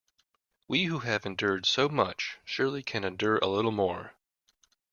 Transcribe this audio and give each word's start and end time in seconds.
We 0.67 0.85
who 0.85 0.97
have 1.01 1.27
endured 1.27 1.67
so 1.67 1.87
much 1.87 2.39
surely 2.43 2.81
can 2.81 3.03
endure 3.03 3.37
a 3.37 3.45
little 3.45 3.69
more. 3.69 4.15